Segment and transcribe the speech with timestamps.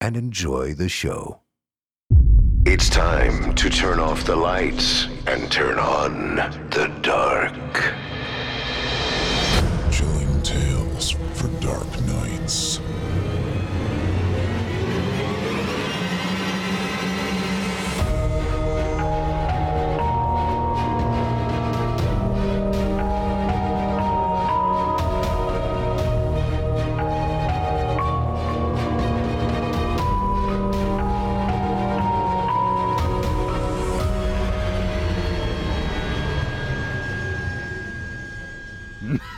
[0.00, 1.40] and enjoy the show.
[2.66, 6.36] It's time to turn off the lights and turn on
[6.70, 8.09] the dark.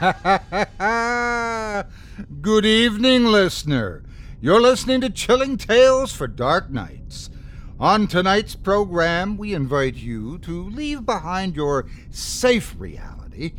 [2.40, 4.02] Good evening, listener.
[4.40, 7.30] You're listening to Chilling Tales for Dark Nights.
[7.78, 13.52] On tonight's program, we invite you to leave behind your safe reality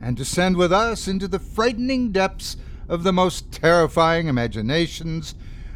[0.00, 2.56] and descend with us into the frightening depths
[2.88, 5.34] of the most terrifying imaginations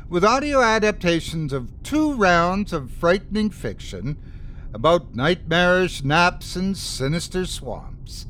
[0.08, 4.16] with audio adaptations of two rounds of frightening fiction
[4.72, 8.26] about nightmarish naps and sinister swamps.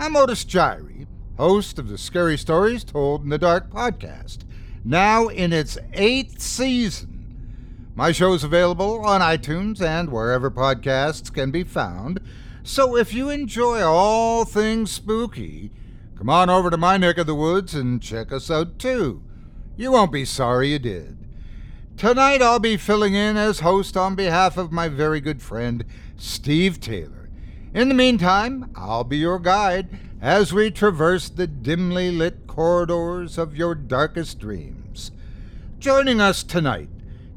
[0.00, 1.06] I'm Otis Jiry,
[1.38, 4.38] host of the Scary Stories Told in the Dark podcast,
[4.84, 7.92] now in its eighth season.
[7.94, 12.20] My show is available on iTunes and wherever podcasts can be found,
[12.64, 15.70] so if you enjoy all things spooky,
[16.16, 19.22] come on over to my neck of the woods and check us out too.
[19.76, 21.18] You won't be sorry you did.
[21.96, 25.84] Tonight I'll be filling in as host on behalf of my very good friend,
[26.16, 27.17] Steve Taylor.
[27.74, 29.88] In the meantime, I'll be your guide
[30.22, 35.10] as we traverse the dimly lit corridors of your darkest dreams.
[35.78, 36.88] Joining us tonight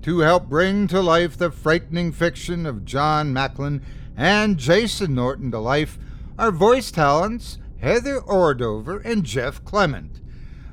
[0.03, 3.81] to help bring to life the frightening fiction of John Macklin
[4.16, 6.00] and Jason Norton to life
[6.40, 10.22] are voice talents Heather Ordover and Jeff Clement.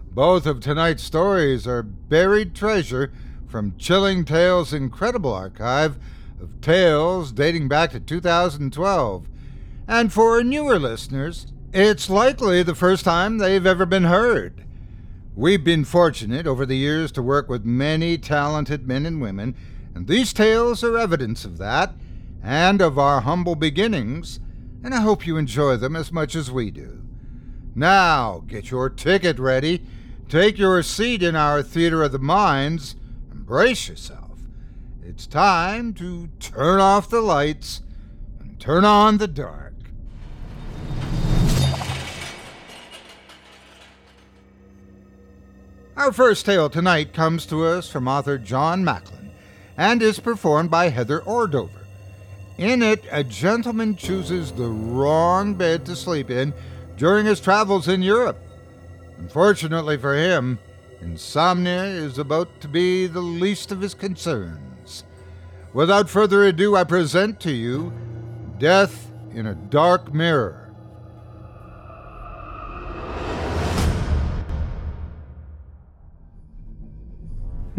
[0.09, 3.13] Both of tonight's stories are buried treasure
[3.49, 5.99] from Chilling Tales' incredible archive
[6.41, 9.27] of tales dating back to 2012.
[9.89, 14.67] And for newer listeners, it's likely the first time they've ever been heard.
[15.35, 19.55] We've been fortunate over the years to work with many talented men and women,
[19.95, 21.95] and these tales are evidence of that
[22.43, 24.41] and of our humble beginnings,
[24.85, 27.03] and I hope you enjoy them as much as we do.
[27.75, 29.87] Now, get your ticket ready,
[30.29, 32.95] take your seat in our Theater of the Minds,
[33.31, 34.41] and brace yourself.
[35.03, 37.81] It's time to turn off the lights
[38.39, 39.68] and turn on the dark.
[45.99, 49.33] Our first tale tonight comes to us from author John Macklin
[49.77, 51.87] and is performed by Heather Ordover.
[52.57, 56.55] In it, a gentleman chooses the wrong bed to sleep in
[56.97, 58.39] during his travels in Europe.
[59.19, 60.61] Unfortunately for him,
[61.01, 65.03] Insomnia is about to be the least of his concerns.
[65.73, 67.93] Without further ado, I present to you
[68.59, 70.68] Death in a Dark Mirror.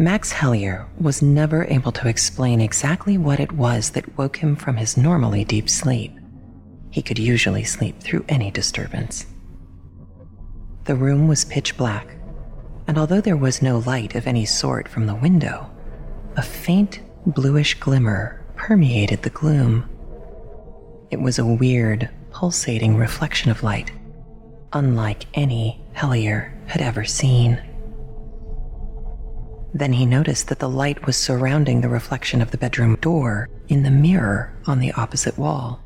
[0.00, 4.78] Max Hellier was never able to explain exactly what it was that woke him from
[4.78, 6.10] his normally deep sleep.
[6.90, 9.26] He could usually sleep through any disturbance.
[10.84, 12.14] The room was pitch black,
[12.86, 15.70] and although there was no light of any sort from the window,
[16.34, 19.86] a faint bluish glimmer permeated the gloom.
[21.10, 23.92] It was a weird, pulsating reflection of light,
[24.72, 27.60] unlike any Hellier had ever seen.
[29.72, 33.82] Then he noticed that the light was surrounding the reflection of the bedroom door in
[33.82, 35.80] the mirror on the opposite wall.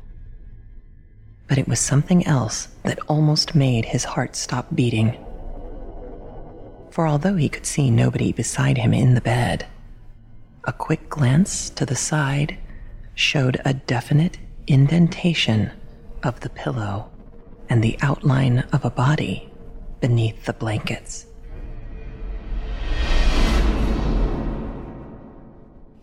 [1.47, 5.15] But it was something else that almost made his heart stop beating.
[6.89, 9.67] For although he could see nobody beside him in the bed,
[10.63, 12.57] a quick glance to the side
[13.13, 15.71] showed a definite indentation
[16.23, 17.11] of the pillow
[17.69, 19.51] and the outline of a body
[19.99, 21.27] beneath the blankets.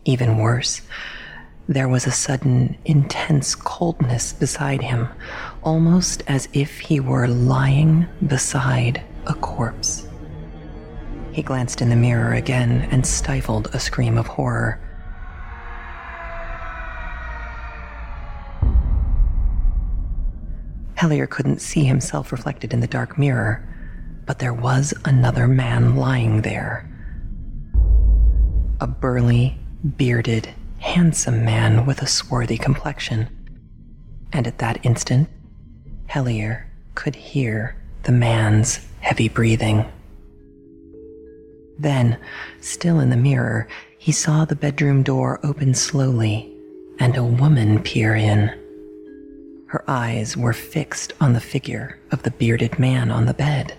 [0.04, 0.82] Even worse,
[1.68, 5.08] there was a sudden, intense coldness beside him,
[5.62, 10.08] almost as if he were lying beside a corpse.
[11.30, 14.80] He glanced in the mirror again and stifled a scream of horror.
[20.96, 23.66] Hellier couldn't see himself reflected in the dark mirror,
[24.26, 26.88] but there was another man lying there.
[28.80, 29.61] A burly,
[29.96, 30.48] bearded,
[30.78, 33.28] handsome man with a swarthy complexion.
[34.32, 35.28] And at that instant,
[36.06, 36.64] Hellier
[36.94, 39.84] could hear the man's heavy breathing.
[41.78, 42.18] Then,
[42.60, 43.66] still in the mirror,
[43.98, 46.52] he saw the bedroom door open slowly
[46.98, 48.48] and a woman peer in.
[49.68, 53.74] Her eyes were fixed on the figure of the bearded man on the bed.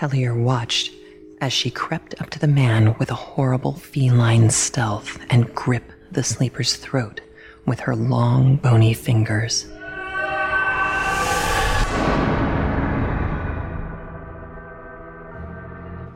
[0.00, 0.92] Hellier watched
[1.40, 6.22] as she crept up to the man with a horrible feline stealth and gripped the
[6.22, 7.20] sleeper's throat
[7.66, 9.66] with her long, bony fingers.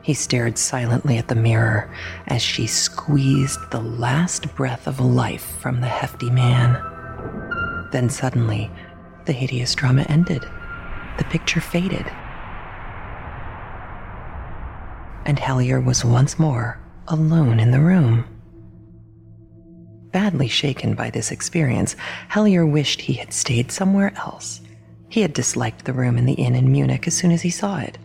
[0.03, 1.93] He stared silently at the mirror
[2.25, 6.73] as she squeezed the last breath of life from the hefty man.
[7.91, 8.71] Then suddenly,
[9.25, 10.43] the hideous drama ended.
[11.17, 12.05] The picture faded.
[15.25, 18.25] And Hellier was once more alone in the room.
[20.11, 21.95] Badly shaken by this experience,
[22.29, 24.61] Hellier wished he had stayed somewhere else.
[25.09, 27.79] He had disliked the room in the inn in Munich as soon as he saw
[27.79, 27.97] it,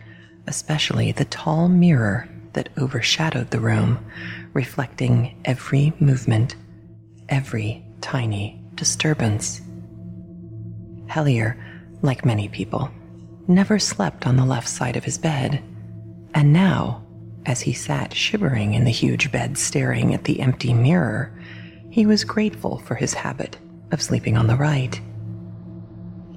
[0.45, 3.99] especially the tall mirror that overshadowed the room,
[4.53, 6.55] reflecting every movement,
[7.29, 9.61] every tiny disturbance.
[11.07, 11.57] Hellier,
[12.01, 12.89] like many people,
[13.47, 15.63] never slept on the left side of his bed,
[16.33, 17.03] and now,
[17.47, 21.31] as he sat shivering in the huge bed staring at the empty mirror,
[21.89, 23.57] he was grateful for his habit
[23.91, 24.99] of sleeping on the right.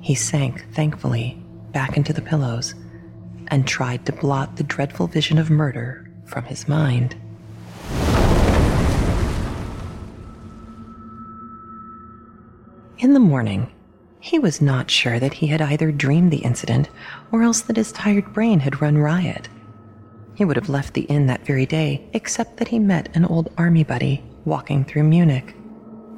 [0.01, 1.37] He sank thankfully
[1.73, 2.75] back into the pillows
[3.49, 7.17] and tried to blot the dreadful vision of murder from his mind.
[12.99, 13.73] In the morning,
[14.21, 16.89] he was not sure that he had either dreamed the incident
[17.33, 19.49] or else that his tired brain had run riot.
[20.41, 23.53] He would have left the inn that very day, except that he met an old
[23.59, 25.55] army buddy walking through Munich.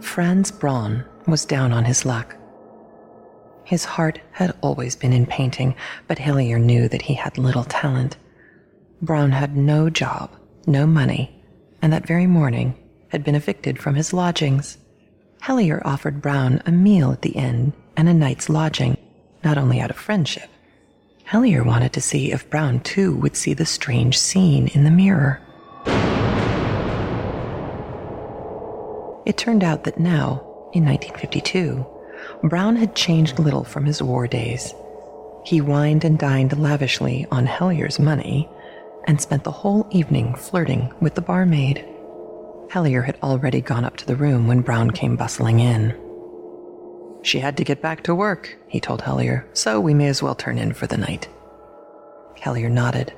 [0.00, 2.36] Franz Braun was down on his luck.
[3.64, 5.74] His heart had always been in painting,
[6.06, 8.16] but Hellier knew that he had little talent.
[9.00, 10.30] Braun had no job,
[10.68, 11.42] no money,
[11.82, 12.76] and that very morning
[13.08, 14.78] had been evicted from his lodgings.
[15.40, 18.96] Hellier offered Braun a meal at the inn and a night's lodging,
[19.42, 20.48] not only out of friendship.
[21.26, 25.40] Hellier wanted to see if Braun too would see the strange scene in the mirror.
[29.24, 30.40] It turned out that now,
[30.72, 31.86] in 1952,
[32.44, 34.74] Braun had changed little from his war days.
[35.44, 38.48] He wined and dined lavishly on Hellier's money
[39.04, 41.84] and spent the whole evening flirting with the barmaid.
[42.68, 45.94] Hellier had already gone up to the room when Braun came bustling in.
[47.22, 50.34] She had to get back to work, he told Hellier, so we may as well
[50.34, 51.28] turn in for the night.
[52.36, 53.12] Hellier nodded.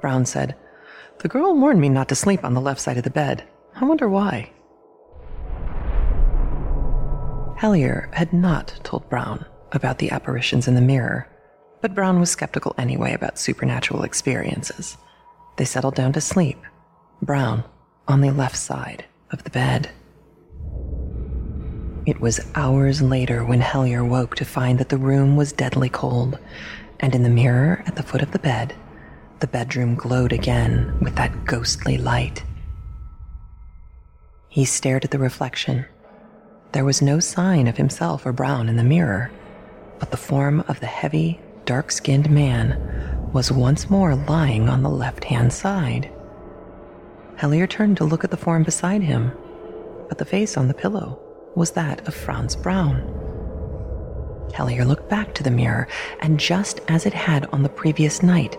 [0.00, 0.54] Braun said,
[1.20, 3.44] The girl warned me not to sleep on the left side of the bed.
[3.74, 4.52] I wonder why.
[7.58, 11.26] Hellier had not told Braun about the apparitions in the mirror,
[11.80, 14.98] but Braun was skeptical anyway about supernatural experiences.
[15.56, 16.58] They settled down to sleep,
[17.22, 17.64] Braun
[18.06, 19.90] on the left side of the bed.
[22.06, 26.38] It was hours later when Hellier woke to find that the room was deadly cold,
[27.00, 28.74] and in the mirror at the foot of the bed,
[29.40, 32.44] the bedroom glowed again with that ghostly light.
[34.50, 35.86] He stared at the reflection.
[36.72, 39.30] There was no sign of himself or Braun in the mirror,
[39.98, 44.90] but the form of the heavy, dark skinned man was once more lying on the
[44.90, 46.12] left hand side.
[47.36, 49.32] Hellier turned to look at the form beside him,
[50.10, 51.23] but the face on the pillow
[51.54, 53.02] was that of Franz Braun.
[54.52, 55.88] Hellier looked back to the mirror,
[56.20, 58.56] and just as it had on the previous night,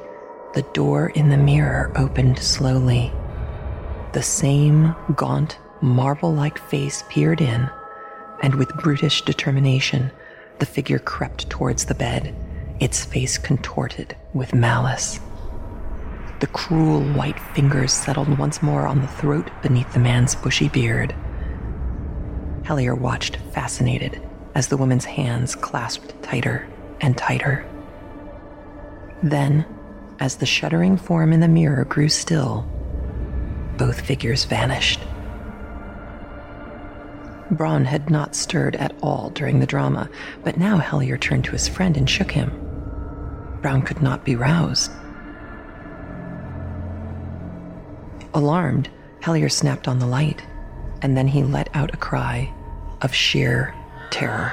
[0.53, 3.11] the door in the mirror opened slowly.
[4.13, 7.69] The same gaunt, marble like face peered in,
[8.41, 10.11] and with brutish determination,
[10.59, 12.35] the figure crept towards the bed,
[12.79, 15.19] its face contorted with malice.
[16.39, 21.15] The cruel white fingers settled once more on the throat beneath the man's bushy beard.
[22.65, 24.19] Hellier watched, fascinated,
[24.55, 26.67] as the woman's hands clasped tighter
[26.99, 27.63] and tighter.
[29.21, 29.67] Then,
[30.19, 32.67] as the shuddering form in the mirror grew still,
[33.77, 34.99] both figures vanished.
[37.51, 40.09] Braun had not stirred at all during the drama,
[40.43, 42.49] but now Hellier turned to his friend and shook him.
[43.61, 44.91] Braun could not be roused.
[48.33, 48.89] Alarmed,
[49.21, 50.41] Hellier snapped on the light,
[51.03, 52.51] and then he let out a cry
[53.05, 53.73] of sheer
[54.09, 54.51] terror.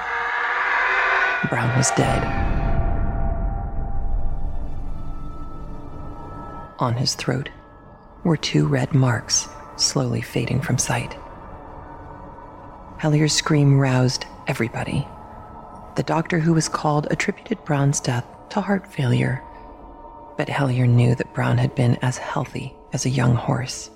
[1.49, 2.23] Braun was dead.
[6.78, 7.49] On his throat
[8.25, 11.16] were two red marks, slowly fading from sight.
[12.99, 15.09] Hellier's scream roused everybody.
[15.97, 19.42] The doctor who was called attributed Braun's death to heart failure,
[20.37, 23.90] but Hellier knew that Braun had been as healthy as a young horse.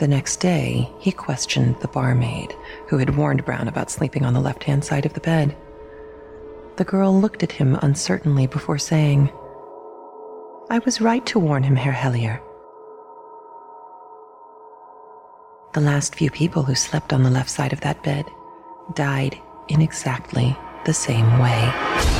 [0.00, 4.40] The next day, he questioned the barmaid who had warned Braun about sleeping on the
[4.40, 5.54] left hand side of the bed.
[6.76, 9.30] The girl looked at him uncertainly before saying,
[10.70, 12.40] I was right to warn him, Herr Hellier.
[15.74, 18.24] The last few people who slept on the left side of that bed
[18.94, 19.36] died
[19.68, 22.19] in exactly the same way.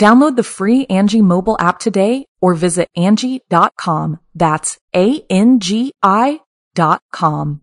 [0.00, 4.20] Download the free Angi mobile app today or visit Angi.com.
[4.34, 6.40] That's A-N-G-I
[6.74, 7.62] dot com.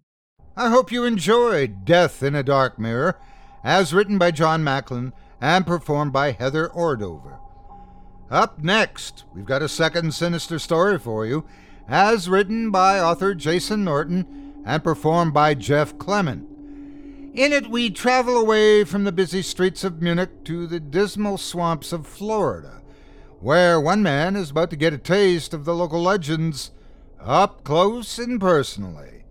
[0.58, 3.20] I hope you enjoyed Death in a Dark Mirror,
[3.64, 7.38] as written by John Macklin and performed by Heather Ordover.
[8.32, 11.46] Up next, we've got a second sinister story for you,
[11.88, 16.48] as written by author Jason Norton and performed by Jeff Clement.
[17.34, 21.92] In it, we travel away from the busy streets of Munich to the dismal swamps
[21.92, 22.84] of Florida,
[23.40, 26.70] where one man is about to get a taste of the local legends
[27.20, 29.24] up close and personally.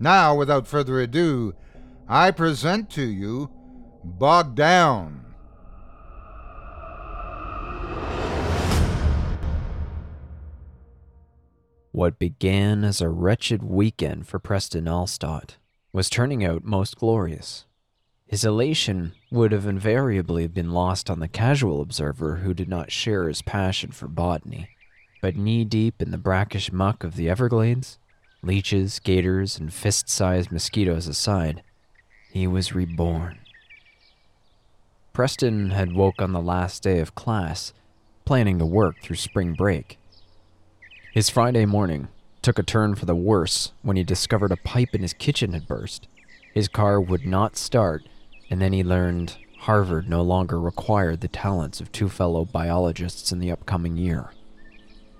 [0.00, 1.54] Now, without further ado,
[2.08, 3.48] I present to you
[4.02, 5.24] Bogged Down.
[11.92, 15.58] What began as a wretched weekend for Preston Alstott
[15.96, 17.64] was turning out most glorious.
[18.26, 23.28] His elation would have invariably been lost on the casual observer who did not share
[23.28, 24.68] his passion for botany.
[25.22, 27.98] But knee deep in the brackish muck of the Everglades,
[28.42, 31.62] leeches, gators, and fist sized mosquitoes aside,
[32.30, 33.38] he was reborn.
[35.14, 37.72] Preston had woke on the last day of class,
[38.26, 39.98] planning to work through spring break.
[41.14, 42.08] His Friday morning
[42.46, 45.66] took a turn for the worse when he discovered a pipe in his kitchen had
[45.66, 46.06] burst.
[46.54, 48.04] His car would not start,
[48.48, 53.40] and then he learned Harvard no longer required the talents of two fellow biologists in
[53.40, 54.30] the upcoming year.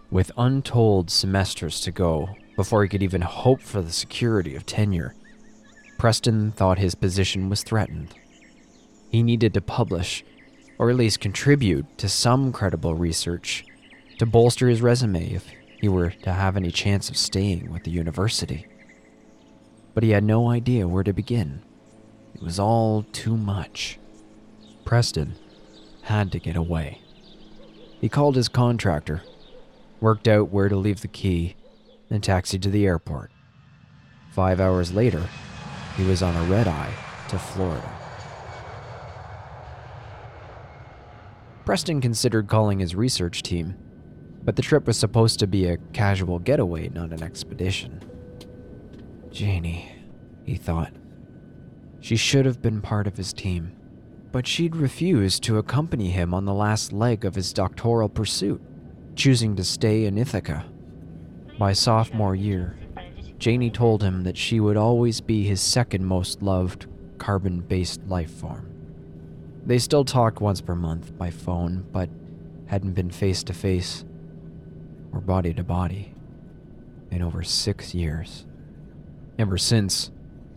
[0.09, 5.17] With untold semesters to go before he could even hope for the security of tenure,
[5.99, 8.15] Preston thought his position was threatened.
[9.11, 10.25] He needed to publish,
[10.79, 13.65] or at least contribute to some credible research,
[14.21, 15.49] to bolster his resume if
[15.81, 18.67] he were to have any chance of staying with the university.
[19.95, 21.63] But he had no idea where to begin.
[22.35, 23.99] It was all too much.
[24.85, 25.35] Preston
[26.03, 27.01] had to get away.
[28.01, 29.23] He called his contractor,
[30.01, 31.57] worked out where to leave the key,
[32.11, 33.31] and taxied to the airport.
[34.31, 35.27] Five hours later,
[35.97, 36.93] he was on a red eye
[37.29, 37.91] to Florida.
[41.65, 43.77] Preston considered calling his research team,
[44.47, 48.01] but the trip was supposed to be a casual getaway, not an expedition.
[49.33, 49.93] Janie,
[50.45, 50.93] he thought.
[52.01, 53.73] She should have been part of his team,
[54.31, 58.63] but she'd refused to accompany him on the last leg of his doctoral pursuit,
[59.17, 60.65] choosing to stay in Ithaca.
[61.59, 62.79] By sophomore year,
[63.39, 66.87] Janie told him that she would always be his second most loved
[67.19, 68.73] carbon based life form.
[69.67, 72.09] They still talked once per month by phone, but
[72.67, 74.05] hadn't been face to face
[75.17, 76.13] or body to body
[77.11, 78.45] in over six years.
[79.39, 80.11] Ever since,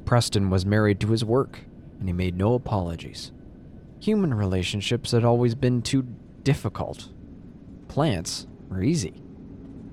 [0.04, 1.60] Preston was married to his work,
[2.00, 3.32] and he made no apologies.
[4.02, 6.06] Human relationships had always been too
[6.44, 7.10] difficult.
[7.88, 9.22] Plants were easy.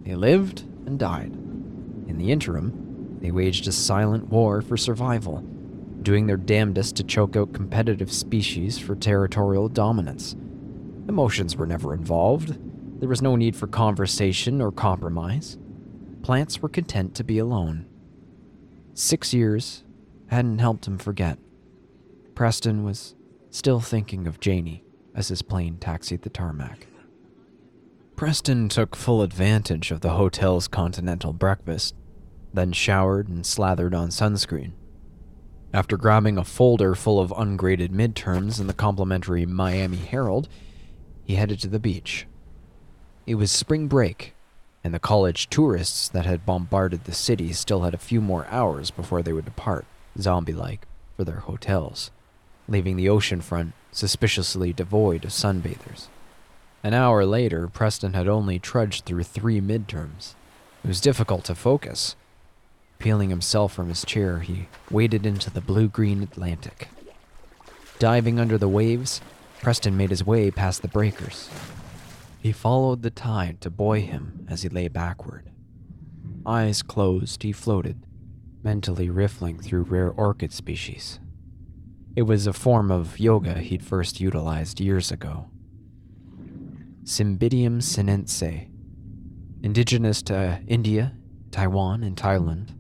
[0.03, 1.33] They lived and died.
[2.09, 5.43] In the interim, they waged a silent war for survival,
[6.03, 10.35] doing their damnedest to choke out competitive species for territorial dominance.
[11.09, 12.59] Emotions were never involved.
[12.99, 15.59] There was no need for conversation or compromise.
[16.23, 17.87] Plants were content to be alone.
[18.95, 19.85] Six years
[20.29, 21.39] hadn't helped him forget.
[22.35, 23.15] Preston was
[23.51, 24.83] still thinking of Janie
[25.15, 26.87] as his plane taxied the tarmac.
[28.17, 31.95] Preston took full advantage of the hotel's continental breakfast,
[32.55, 34.73] then showered and slathered on sunscreen.
[35.75, 40.49] After grabbing a folder full of ungraded midterms in the complimentary Miami Herald,
[41.25, 42.27] he headed to the beach.
[43.27, 44.35] It was spring break,
[44.85, 48.91] and the college tourists that had bombarded the city still had a few more hours
[48.91, 49.85] before they would depart,
[50.19, 50.87] zombie like,
[51.17, 52.11] for their hotels,
[52.69, 56.09] leaving the oceanfront suspiciously devoid of sunbathers.
[56.85, 60.35] An hour later, Preston had only trudged through three midterms.
[60.85, 62.15] It was difficult to focus,
[62.99, 66.89] Peeling himself from his chair, he waded into the blue green Atlantic.
[67.99, 69.21] Diving under the waves,
[69.61, 71.51] Preston made his way past the breakers.
[72.47, 75.51] He followed the tide to buoy him as he lay backward.
[76.47, 78.07] Eyes closed, he floated,
[78.63, 81.19] mentally riffling through rare orchid species.
[82.15, 85.51] It was a form of yoga he'd first utilized years ago.
[87.03, 88.69] Cymbidium sinense,
[89.61, 91.15] indigenous to India,
[91.51, 92.77] Taiwan, and Thailand,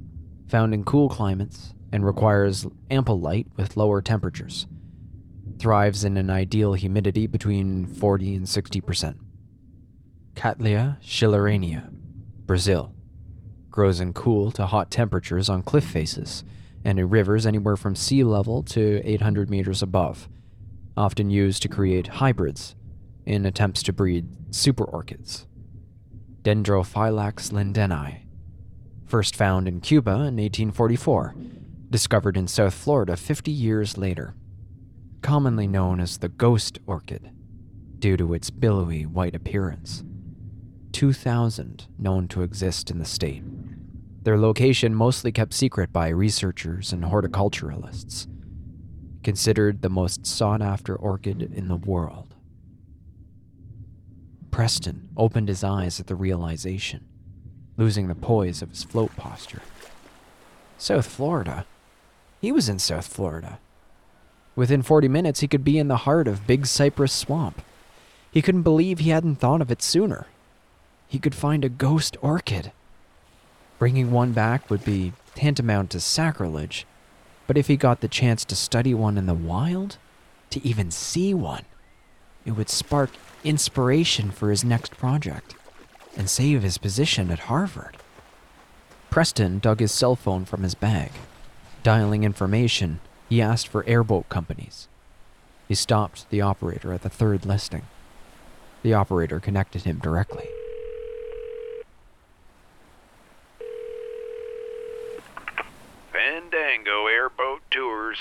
[0.46, 4.68] found in cool climates and requires ample light with lower temperatures.
[5.59, 9.16] Thrives in an ideal humidity between 40 and 60%.
[10.37, 11.90] Cattleya schilleriana,
[12.44, 12.92] Brazil.
[13.70, 16.44] Grows in cool to hot temperatures on cliff faces
[16.85, 20.29] and in rivers anywhere from sea level to 800 meters above.
[20.94, 22.77] Often used to create hybrids
[23.25, 25.46] in attempts to breed super orchids.
[26.42, 28.20] Dendrophylax lindenii,
[29.07, 31.35] first found in Cuba in 1844,
[31.88, 34.35] discovered in South Florida 50 years later.
[35.22, 37.31] Commonly known as the ghost orchid,
[37.99, 40.05] due to its billowy white appearance.
[40.96, 43.42] 2,000 known to exist in the state.
[44.22, 48.26] Their location mostly kept secret by researchers and horticulturalists.
[49.22, 52.35] Considered the most sought after orchid in the world.
[54.50, 57.04] Preston opened his eyes at the realization
[57.76, 59.61] losing the poise of his float posture.
[60.78, 61.66] South Florida?
[62.40, 63.59] He was in South Florida.
[64.54, 67.61] Within 40 minutes, he could be in the heart of Big Cypress Swamp.
[68.30, 70.26] He couldn't believe he hadn't thought of it sooner.
[71.08, 72.72] He could find a ghost orchid.
[73.78, 76.86] Bringing one back would be tantamount to sacrilege,
[77.46, 79.98] but if he got the chance to study one in the wild,
[80.50, 81.64] to even see one,
[82.44, 83.10] it would spark
[83.44, 85.54] inspiration for his next project
[86.16, 87.96] and save his position at Harvard.
[89.10, 91.10] Preston dug his cell phone from his bag.
[91.82, 94.88] Dialing information, he asked for airboat companies.
[95.68, 97.82] He stopped the operator at the third listing.
[98.82, 100.48] The operator connected him directly.
[106.56, 108.16] Fandango Airboat Tours.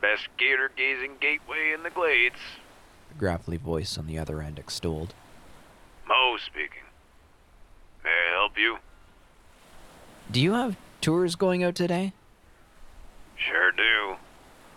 [0.00, 2.36] Best gator gazing gateway in the glades.
[3.08, 5.14] The gravelly voice on the other end extolled.
[6.06, 6.84] Mo speaking.
[8.04, 8.78] May I help you?
[10.30, 12.12] Do you have tours going out today?
[13.36, 14.16] Sure do.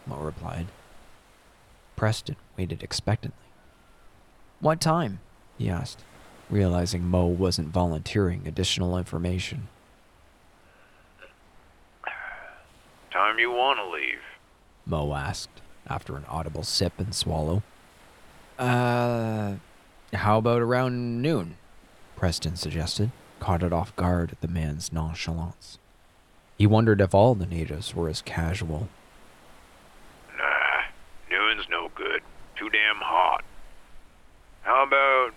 [0.08, 0.67] Mo replied.
[1.95, 3.38] Preston waited expectantly.
[4.62, 5.19] What time?
[5.60, 6.04] he asked,
[6.49, 9.67] realizing Mo wasn't volunteering additional information.
[13.12, 14.19] Time you want to leave?
[14.86, 17.63] Mo asked, after an audible sip and swallow.
[18.58, 19.56] Uh,
[20.13, 21.58] how about around noon?
[22.15, 25.80] Preston suggested, caught it off guard at the man's nonchalance.
[26.58, 28.89] He wondered if all the natives were as casual.
[30.38, 30.82] Nah,
[31.32, 32.22] noon's no good.
[32.58, 33.43] Too damn hot.
[34.63, 35.32] How about,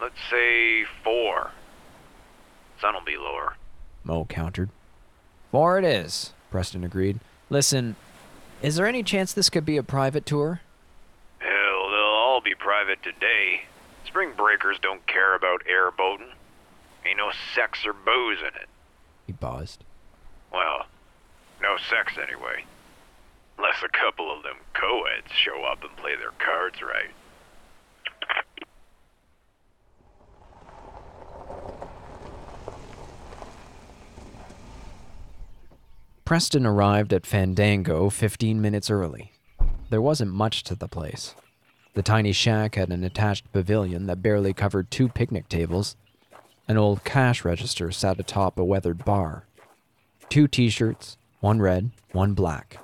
[0.00, 1.50] let's say, four?
[2.80, 3.56] Sun'll be lower.
[4.04, 4.68] Mo countered.
[5.50, 7.18] Four it is, Preston agreed.
[7.50, 7.96] Listen,
[8.60, 10.60] is there any chance this could be a private tour?
[11.38, 13.62] Hell, they'll all be private today.
[14.06, 16.28] Spring breakers don't care about airboating.
[17.04, 18.68] Ain't no sex or booze in it.
[19.26, 19.82] He paused.
[20.52, 20.86] Well,
[21.60, 22.64] no sex anyway.
[23.56, 27.10] Unless a couple of them co-eds show up and play their cards right.
[36.24, 39.32] Preston arrived at Fandango 15 minutes early.
[39.90, 41.34] There wasn't much to the place.
[41.94, 45.96] The tiny shack had an attached pavilion that barely covered two picnic tables.
[46.68, 49.44] An old cash register sat atop a weathered bar.
[50.28, 52.78] Two t shirts, one red, one black,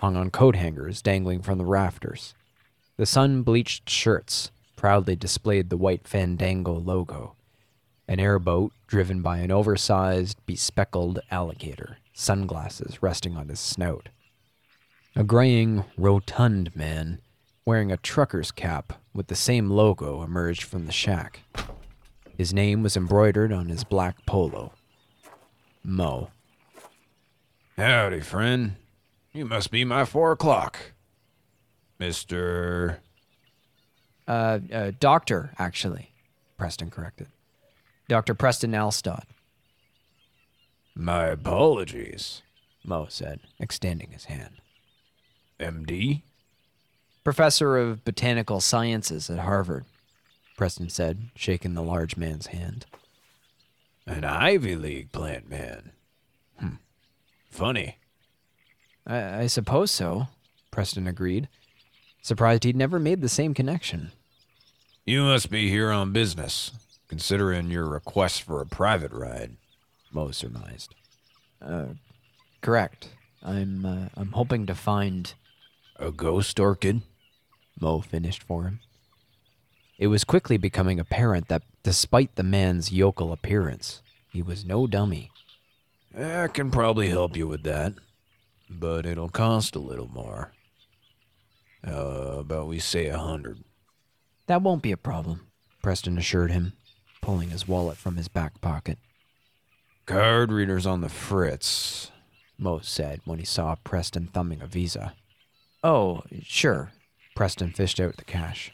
[0.00, 2.34] hung on coat hangers dangling from the rafters.
[2.96, 7.34] The sun bleached shirts proudly displayed the white Fandango logo.
[8.06, 14.08] An airboat driven by an oversized, bespeckled alligator, sunglasses resting on his snout.
[15.14, 17.20] A graying, rotund man
[17.66, 21.40] wearing a trucker's cap with the same logo emerged from the shack.
[22.36, 24.72] His name was embroidered on his black polo
[25.84, 26.30] Mo.
[27.76, 28.76] Howdy, friend.
[29.32, 30.78] You must be my four o'clock.
[32.00, 32.98] Mr.
[34.26, 36.12] Uh, uh, doctor, actually,
[36.56, 37.26] Preston corrected.
[38.08, 38.34] Dr.
[38.34, 39.24] Preston Alstott.
[40.96, 42.42] My apologies,
[42.84, 44.60] Mo said, extending his hand.
[45.58, 46.22] MD?
[47.24, 49.86] Professor of Botanical Sciences at Harvard,
[50.56, 52.86] Preston said, shaking the large man's hand.
[54.06, 55.90] An Ivy League plant man.
[56.58, 56.74] Hmm.
[57.50, 57.98] Funny.
[59.06, 60.28] I, I suppose so,
[60.70, 61.48] Preston agreed,
[62.22, 64.12] surprised he'd never made the same connection.
[65.04, 66.72] You must be here on business,
[67.08, 69.56] considering your request for a private ride,
[70.14, 70.94] Mo surmised.
[71.60, 71.86] Uh,
[72.62, 73.08] correct.
[73.42, 75.34] I'm, uh, I'm hoping to find.
[75.96, 77.02] A ghost orchid?
[77.80, 78.80] Mo finished for him.
[79.98, 85.30] It was quickly becoming apparent that, despite the man's yokel appearance, he was no dummy.
[86.16, 87.94] I can probably help you with that,
[88.70, 90.52] but it'll cost a little more.
[91.86, 93.62] Uh, about we say a hundred.
[94.46, 95.48] That won't be a problem,
[95.82, 96.72] Preston assured him,
[97.20, 98.98] pulling his wallet from his back pocket.
[100.06, 102.10] Card readers on the fritz,
[102.58, 105.14] Mo said when he saw Preston thumbing a visa.
[105.82, 106.92] Oh, sure.
[107.34, 108.70] Preston fished out the cash.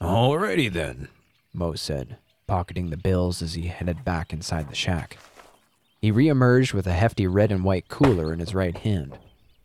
[0.00, 1.08] Alrighty then,
[1.52, 2.16] Mo said,
[2.46, 5.18] pocketing the bills as he headed back inside the shack.
[6.00, 9.18] He reemerged with a hefty red and white cooler in his right hand.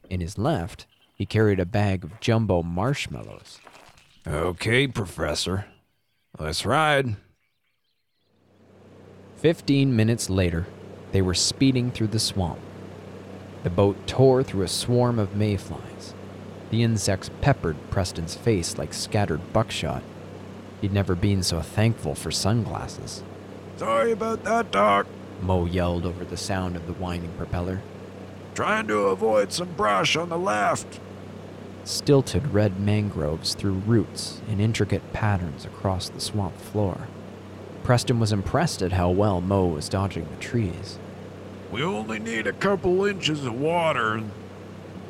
[0.09, 3.59] In his left, he carried a bag of jumbo marshmallows.
[4.27, 5.65] Okay, Professor.
[6.37, 7.15] Let's ride.
[9.37, 10.67] Fifteen minutes later,
[11.11, 12.59] they were speeding through the swamp.
[13.63, 16.13] The boat tore through a swarm of mayflies.
[16.69, 20.03] The insects peppered Preston's face like scattered buckshot.
[20.79, 23.23] He'd never been so thankful for sunglasses.
[23.77, 25.07] Sorry about that, Doc,
[25.41, 27.81] Mo yelled over the sound of the whining propeller.
[28.53, 30.99] Trying to avoid some brush on the left.
[31.83, 37.07] Stilted red mangroves threw roots in intricate patterns across the swamp floor.
[37.83, 40.99] Preston was impressed at how well Mo was dodging the trees.
[41.71, 44.21] We only need a couple inches of water,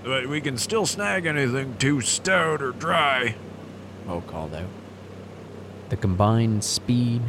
[0.04, 3.36] but we can still snag anything too stout or dry,
[4.06, 4.70] Mo called out.
[5.90, 7.22] The combined speed,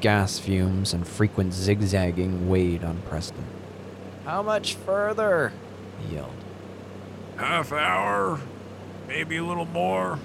[0.00, 3.44] gas fumes, and frequent zigzagging weighed on Preston.
[4.24, 5.52] How much further?
[6.00, 6.30] he yelled.
[7.36, 8.40] Half hour,
[9.06, 10.18] maybe a little more.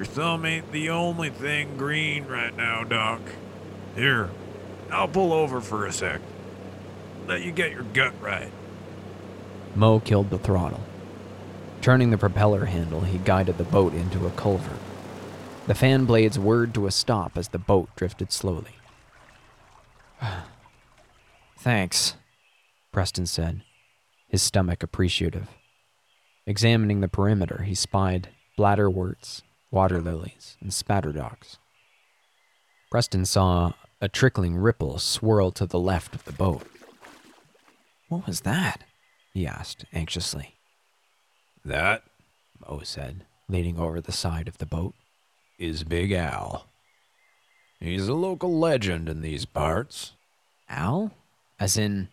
[0.00, 3.20] Your thumb ain't the only thing green right now, Doc.
[3.94, 4.30] Here,
[4.90, 6.22] I'll pull over for a sec.
[7.26, 8.50] Let you get your gut right.
[9.74, 10.80] Mo killed the throttle.
[11.82, 14.80] Turning the propeller handle, he guided the boat into a culvert.
[15.66, 18.76] The fan blades whirred to a stop as the boat drifted slowly.
[21.58, 22.14] Thanks,
[22.90, 23.60] Preston said,
[24.28, 25.48] his stomach appreciative.
[26.46, 31.58] Examining the perimeter, he spied bladderworts, water lilies, and spatterdocks.
[32.90, 36.62] Preston saw a trickling ripple swirl to the left of the boat.
[38.08, 38.84] What was that?
[39.32, 40.56] he asked anxiously.
[41.64, 42.02] That,
[42.58, 44.94] Mo said, leaning over the side of the boat,
[45.58, 46.66] is Big Al.
[47.78, 50.12] He's a local legend in these parts.
[50.68, 51.12] Al?
[51.58, 52.08] As in.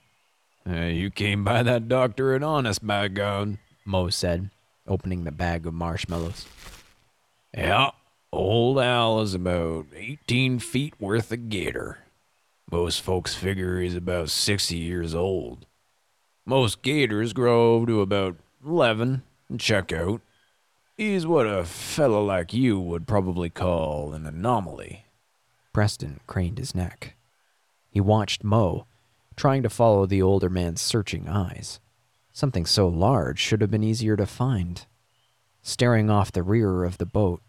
[0.69, 4.49] Uh, you came by that doctor in honest, by God, Mo said,
[4.85, 6.45] opening the bag of marshmallows.
[7.55, 7.91] Yeah,
[8.31, 11.99] old Al is about 18 feet worth of gator.
[12.69, 15.65] Most folks figure he's about 60 years old.
[16.45, 20.21] Most gators grow to about 11 and check out.
[20.97, 25.05] He's what a fellow like you would probably call an anomaly.
[25.71, 27.15] Preston craned his neck.
[27.89, 28.85] He watched Mo,
[29.35, 31.79] trying to follow the older man's searching eyes.
[32.33, 34.85] Something so large should have been easier to find.
[35.67, 37.41] Staring off the rear of the boat,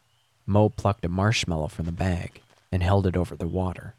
[0.44, 3.94] Mo plucked a marshmallow from the bag and held it over the water.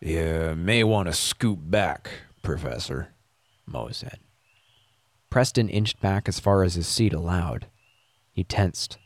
[0.00, 2.10] You may want to scoot back,
[2.42, 3.10] Professor,
[3.64, 4.18] Mo said.
[5.30, 7.68] Preston inched back as far as his seat allowed.
[8.32, 8.98] He tensed,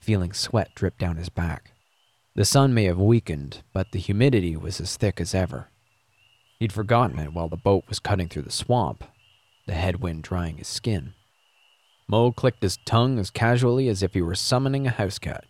[0.00, 1.70] feeling sweat drip down his back.
[2.34, 5.68] The sun may have weakened, but the humidity was as thick as ever.
[6.58, 9.04] He'd forgotten it while the boat was cutting through the swamp,
[9.68, 11.14] the headwind drying his skin.
[12.08, 15.44] Mo clicked his tongue as casually as if he were summoning a house cat.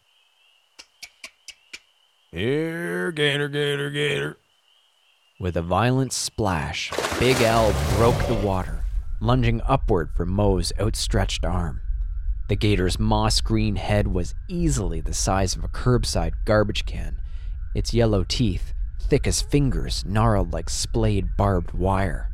[2.31, 4.39] Here, gator, gator, gator.
[5.39, 8.85] With a violent splash, Big Al broke the water,
[9.21, 11.83] lunging upward for Mo's outstretched arm.
[12.49, 17.19] The gator's moss green head was easily the size of a curbside garbage can,
[17.75, 22.32] its yellow teeth, thick as fingers, gnarled like splayed barbed wire.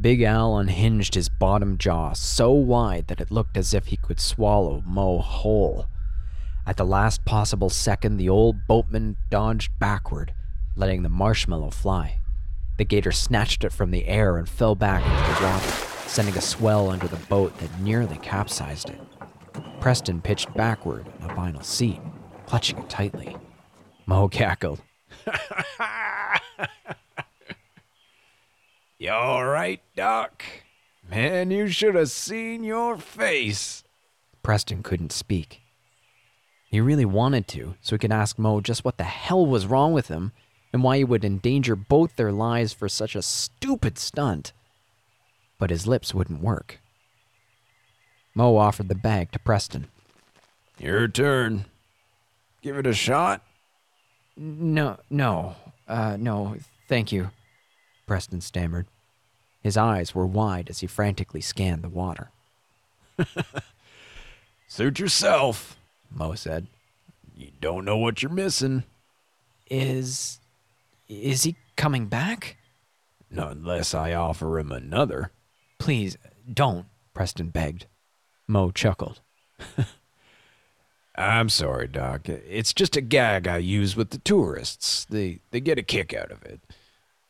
[0.00, 4.20] Big Al unhinged his bottom jaw so wide that it looked as if he could
[4.20, 5.86] swallow Mo whole.
[6.66, 10.34] At the last possible second, the old boatman dodged backward,
[10.76, 12.20] letting the marshmallow fly.
[12.76, 15.68] The gator snatched it from the air and fell back into the water,
[16.08, 19.00] sending a swell under the boat that nearly capsized it.
[19.80, 22.00] Preston pitched backward in a vinyl seat,
[22.46, 23.36] clutching it tightly.
[24.06, 24.80] Mo cackled.
[28.98, 30.42] You all right, Doc?
[31.10, 33.84] Man, you should have seen your face.
[34.42, 35.60] Preston couldn't speak.
[36.70, 39.92] He really wanted to, so he could ask Mo just what the hell was wrong
[39.92, 40.32] with him
[40.72, 44.52] and why he would endanger both their lives for such a stupid stunt.
[45.58, 46.80] But his lips wouldn't work.
[48.34, 49.86] Mo offered the bag to Preston.
[50.78, 51.66] Your turn.
[52.60, 53.42] Give it a shot.
[54.36, 55.54] No, no,
[55.86, 56.56] uh, no,
[56.88, 57.30] thank you,
[58.06, 58.86] Preston stammered.
[59.62, 62.30] His eyes were wide as he frantically scanned the water.
[64.68, 65.76] Suit yourself,
[66.10, 66.66] Mo said.
[67.36, 68.84] You don't know what you're missing.
[69.70, 70.38] Is.
[71.08, 72.56] is he coming back?
[73.30, 75.30] Not unless I offer him another.
[75.78, 76.16] Please,
[76.52, 77.86] don't, Preston begged.
[78.46, 79.20] Mo chuckled.
[81.16, 82.28] I'm sorry, Doc.
[82.28, 85.04] It's just a gag I use with the tourists.
[85.04, 86.60] They they get a kick out of it.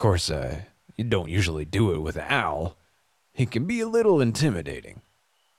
[0.05, 0.61] Of course, uh,
[0.99, 2.77] you don't usually do it with Al.
[3.33, 5.01] He can be a little intimidating.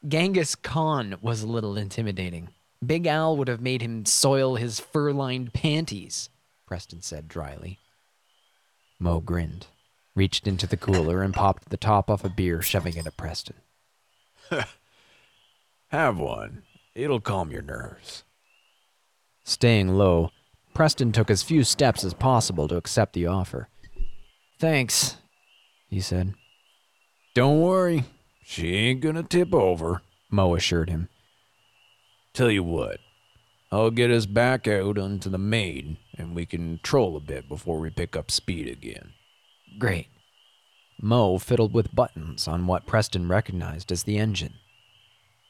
[0.07, 2.49] Genghis Khan was a little intimidating.
[2.85, 6.29] Big Al would have made him soil his fur lined panties,
[6.67, 7.79] Preston said dryly.
[8.99, 9.65] Mo grinned,
[10.13, 13.55] reached into the cooler, and popped the top off a beer, shoving it at Preston.
[15.87, 16.61] Have one.
[16.93, 18.23] It'll calm your nerves.
[19.43, 20.29] Staying low,
[20.75, 23.69] Preston took as few steps as possible to accept the offer.
[24.59, 25.17] Thanks,
[25.89, 26.33] he said.
[27.33, 28.05] Don't worry.
[28.43, 31.09] She ain't gonna tip over, Mo assured him.
[32.33, 32.99] Tell you what,
[33.71, 37.79] I'll get us back out onto the main, and we can troll a bit before
[37.79, 39.13] we pick up speed again.
[39.79, 40.07] Great.
[41.01, 44.53] Mo fiddled with buttons on what Preston recognized as the engine.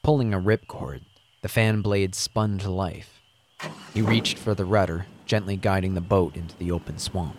[0.02, 1.02] Pulling a ripcord,
[1.42, 3.20] the fan blade spun to life.
[3.94, 7.36] He reached for the rudder, gently guiding the boat into the open swamp.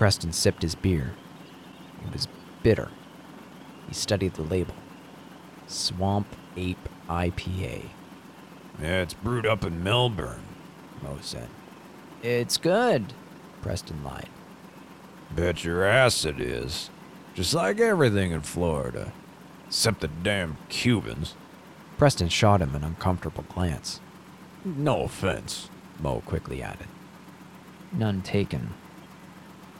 [0.00, 1.12] Preston sipped his beer.
[2.06, 2.26] It was
[2.62, 2.88] bitter.
[3.86, 4.72] He studied the label
[5.66, 7.82] Swamp Ape IPA.
[8.80, 10.40] Yeah, it's brewed up in Melbourne,
[11.02, 11.50] Mo said.
[12.22, 13.12] It's good,
[13.60, 14.30] Preston lied.
[15.32, 16.88] Bet your ass it is.
[17.34, 19.12] Just like everything in Florida.
[19.66, 21.34] Except the damn Cubans.
[21.98, 24.00] Preston shot him an uncomfortable glance.
[24.64, 25.68] No offense,
[26.00, 26.88] Mo quickly added.
[27.92, 28.70] None taken.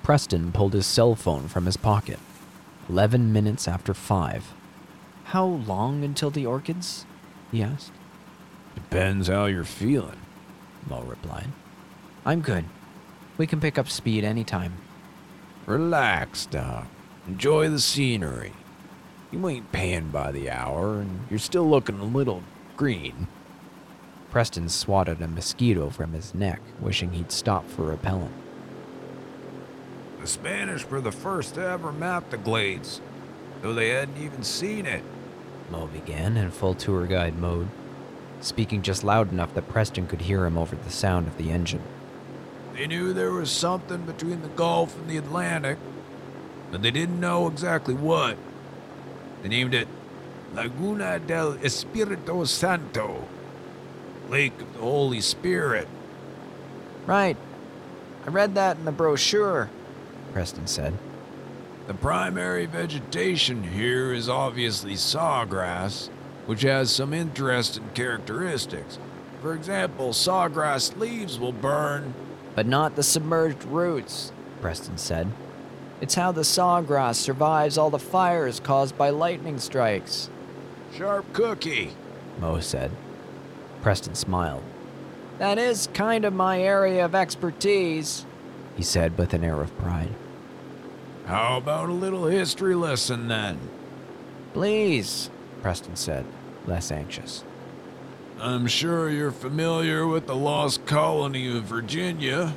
[0.03, 2.19] Preston pulled his cell phone from his pocket.
[2.89, 4.53] Eleven minutes after five.
[5.25, 7.07] How long until the orchids?
[7.53, 7.93] he asked.
[8.75, 10.19] Depends how you're feeling,
[10.89, 11.51] Mo replied.
[12.25, 12.65] I'm good.
[13.39, 14.75] We can pick up speed anytime.
[15.67, 16.87] Relax, Doc.
[17.27, 18.53] Enjoy the scenery.
[19.31, 22.43] You ain't paying by the hour, and you're still looking a little
[22.77, 23.29] green.
[24.31, 28.33] Preston swatted a mosquito from his neck, wishing he'd stop for repellent.
[30.21, 33.01] The Spanish were the first to ever map the Glades,
[33.63, 35.03] though they hadn't even seen it.
[35.71, 37.69] Mo began in full tour guide mode,
[38.43, 41.83] speaking just loud enough that Preston could hear him over the sound of the engine.
[42.75, 45.79] They knew there was something between the Gulf and the Atlantic,
[46.71, 48.37] but they didn't know exactly what.
[49.43, 49.89] They named it
[50.53, 53.27] Laguna del Espiritu Santo,
[54.29, 55.89] Lake of the Holy Spirit.
[57.07, 57.39] Right.
[58.27, 59.71] I read that in the brochure,
[60.33, 60.95] Preston said.
[61.87, 66.09] The primary vegetation here is obviously sawgrass,
[66.47, 68.99] which has some interesting characteristics.
[69.43, 72.15] For example, sawgrass leaves will burn.
[72.55, 75.29] But not the submerged roots, Preston said.
[76.01, 80.31] It's how the sawgrass survives all the fires caused by lightning strikes.
[80.95, 81.91] Sharp cookie,
[82.41, 82.91] Mo said.
[83.83, 84.63] Preston smiled.
[85.39, 88.27] That is kind of my area of expertise,
[88.81, 90.09] he said with an air of pride.
[91.27, 93.59] How about a little history lesson then?
[94.55, 95.29] Please,
[95.61, 96.25] Preston said,
[96.67, 97.45] less anxious.
[98.41, 102.55] I'm sure you're familiar with the lost colony of Virginia.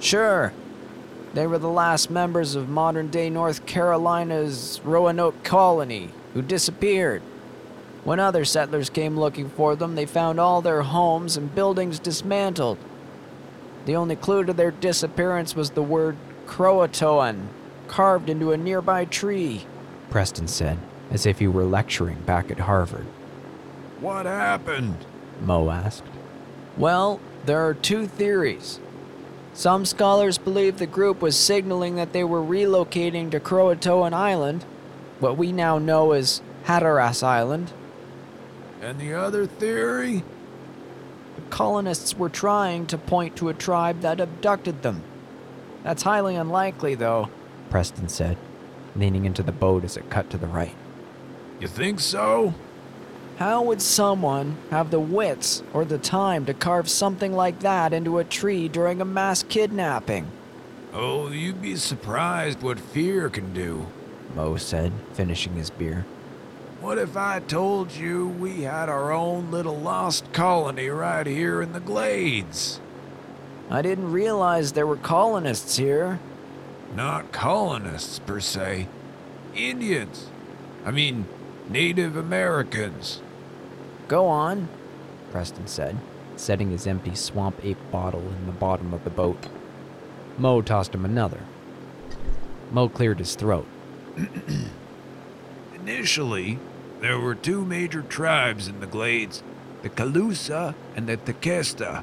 [0.00, 0.52] Sure.
[1.32, 7.22] They were the last members of modern day North Carolina's Roanoke colony who disappeared.
[8.04, 12.76] When other settlers came looking for them, they found all their homes and buildings dismantled.
[13.86, 17.46] The only clue to their disappearance was the word Croatoan
[17.86, 19.64] carved into a nearby tree,
[20.10, 20.78] Preston said,
[21.10, 23.06] as if he were lecturing back at Harvard.
[24.00, 25.04] What happened?
[25.40, 26.02] Mo asked.
[26.76, 28.80] Well, there are two theories.
[29.54, 34.64] Some scholars believe the group was signaling that they were relocating to Croatoan Island,
[35.20, 37.72] what we now know as Hatteras Island.
[38.82, 40.24] And the other theory?
[41.36, 45.02] The colonists were trying to point to a tribe that abducted them.
[45.84, 47.28] That's highly unlikely, though,
[47.70, 48.36] Preston said,
[48.96, 50.74] leaning into the boat as it cut to the right.
[51.60, 52.54] You think so?
[53.36, 58.18] How would someone have the wits or the time to carve something like that into
[58.18, 60.30] a tree during a mass kidnapping?
[60.94, 63.86] Oh, you'd be surprised what fear can do,
[64.34, 66.06] Mo said, finishing his beer.
[66.86, 71.72] What if I told you we had our own little lost colony right here in
[71.72, 72.80] the Glades?
[73.68, 76.20] I didn't realize there were colonists here.
[76.94, 78.86] Not colonists, per se.
[79.52, 80.28] Indians.
[80.84, 81.26] I mean,
[81.68, 83.20] Native Americans.
[84.06, 84.68] Go on,
[85.32, 85.98] Preston said,
[86.36, 89.48] setting his empty swamp ape bottle in the bottom of the boat.
[90.38, 91.40] Mo tossed him another.
[92.70, 93.66] Mo cleared his throat.
[95.74, 96.60] Initially,
[97.00, 99.42] there were two major tribes in the Glades
[99.82, 102.02] the Calusa and the Tequesta.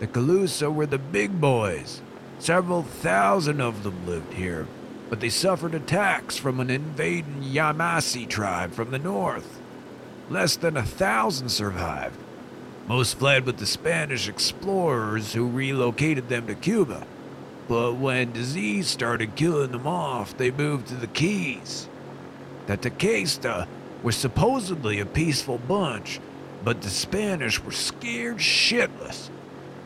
[0.00, 2.02] The Calusa were the big boys.
[2.38, 4.66] Several thousand of them lived here,
[5.08, 9.58] but they suffered attacks from an invading Yamasee tribe from the north.
[10.28, 12.18] Less than a thousand survived.
[12.86, 17.06] Most fled with the Spanish explorers who relocated them to Cuba.
[17.68, 21.88] But when disease started killing them off, they moved to the Keys.
[22.66, 23.66] The Tequesta
[24.04, 26.20] were supposedly a peaceful bunch,
[26.62, 29.30] but the Spanish were scared shitless.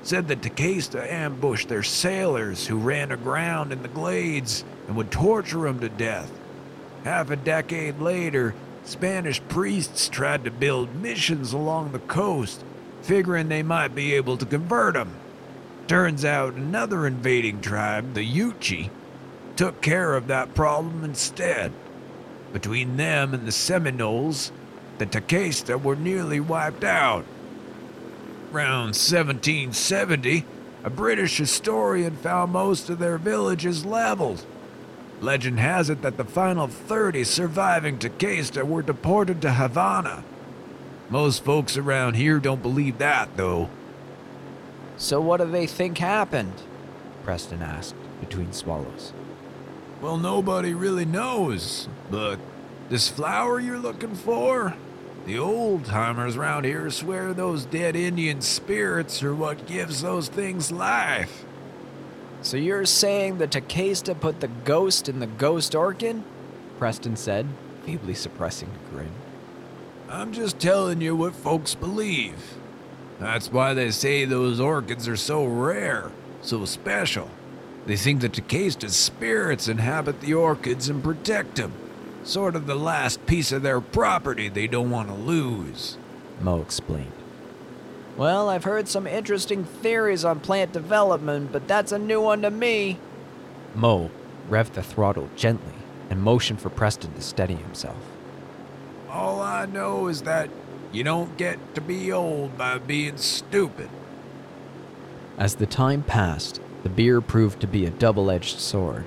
[0.03, 5.63] Said that Tequesta ambushed their sailors who ran aground in the glades and would torture
[5.63, 6.31] them to death.
[7.05, 8.55] Half a decade later,
[8.85, 12.65] Spanish priests tried to build missions along the coast,
[13.03, 15.15] figuring they might be able to convert them.
[15.87, 18.91] Turns out another invading tribe, the Yuchi,
[19.57, 21.73] took care of that problem instead.
[22.53, 24.53] Between them and the Seminoles,
[24.99, 27.25] the Tequesta were nearly wiped out.
[28.53, 30.45] Around 1770,
[30.85, 34.45] a British historian found most of their villages leveled.
[35.21, 40.25] Legend has it that the final 30 surviving Tequesta were deported to Havana.
[41.11, 43.69] Most folks around here don't believe that, though.
[44.97, 46.55] So, what do they think happened?
[47.25, 49.13] Preston asked, between swallows.
[50.01, 52.39] Well, nobody really knows, but
[52.89, 54.75] this flower you're looking for?
[55.27, 60.71] The old timers around here swear those dead Indian spirits are what gives those things
[60.71, 61.45] life.
[62.43, 66.23] So you're saying the Tequesta put the ghost in the ghost orchid?
[66.79, 67.47] Preston said,
[67.85, 69.11] feebly suppressing a grin.
[70.09, 72.55] I'm just telling you what folks believe.
[73.19, 77.29] That's why they say those orchids are so rare, so special.
[77.89, 81.73] They think that the Tequesta's spirits inhabit the orchids and protect them.
[82.23, 85.97] Sort of the last piece of their property they don't want to lose.
[86.39, 87.11] Mo explained.
[88.19, 92.51] Well, I've heard some interesting theories on plant development, but that's a new one to
[92.51, 92.99] me.
[93.75, 94.11] Mo
[94.51, 95.73] revved the throttle gently
[96.11, 97.97] and motioned for Preston to steady himself.
[99.09, 100.51] All I know is that
[100.93, 103.89] you don't get to be old by being stupid.
[105.39, 109.05] As the time passed, the beer proved to be a double edged sword.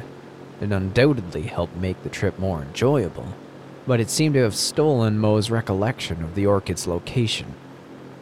[0.59, 3.33] It undoubtedly helped make the trip more enjoyable,
[3.87, 7.55] but it seemed to have stolen Mo's recollection of the orchid's location.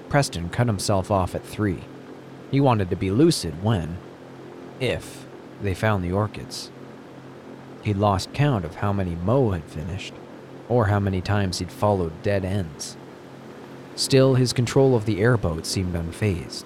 [0.07, 1.83] Preston cut himself off at three.
[2.49, 3.97] He wanted to be lucid when,
[4.79, 5.25] if,
[5.61, 6.71] they found the orchids.
[7.83, 10.13] He'd lost count of how many Mo had finished,
[10.67, 12.97] or how many times he'd followed dead ends.
[13.95, 16.65] Still, his control of the airboat seemed unfazed.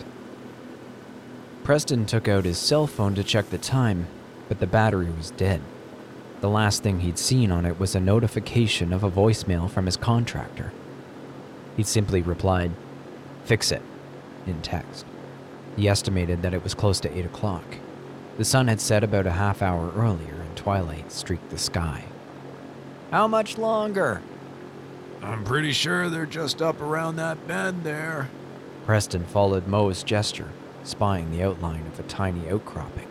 [1.64, 4.08] Preston took out his cell phone to check the time,
[4.50, 5.62] but the battery was dead.
[6.42, 9.96] The last thing he'd seen on it was a notification of a voicemail from his
[9.96, 10.74] contractor.
[11.78, 12.72] He'd simply replied,
[13.46, 13.82] Fix it,
[14.46, 15.06] in text.
[15.78, 17.64] He estimated that it was close to 8 o'clock.
[18.38, 22.04] The sun had set about a half hour earlier and twilight streaked the sky.
[23.10, 24.22] How much longer?
[25.22, 28.30] I'm pretty sure they're just up around that bend there.
[28.86, 30.50] Preston followed Mo's gesture,
[30.84, 33.08] spying the outline of a tiny outcropping.